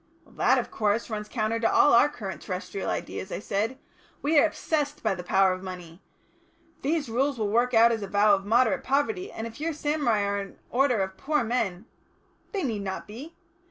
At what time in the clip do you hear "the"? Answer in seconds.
5.13-5.21